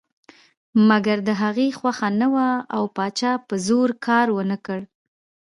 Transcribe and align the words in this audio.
مګر 0.89 1.17
د 1.27 1.29
هغې 1.41 1.67
خوښه 1.77 2.09
نه 2.21 2.27
وه 2.33 2.49
او 2.75 2.83
پاچا 2.95 3.31
په 3.47 3.55
زور 3.67 3.89
کار 4.05 4.27
ونه 4.33 4.57
کړ. 4.65 4.79